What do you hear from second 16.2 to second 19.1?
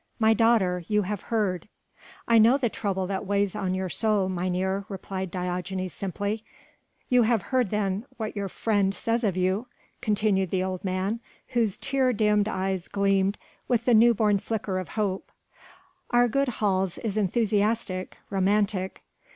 good Hals is enthusiastic, romantic